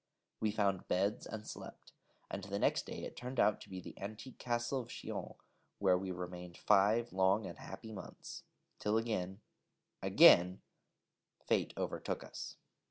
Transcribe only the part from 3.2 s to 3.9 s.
out to be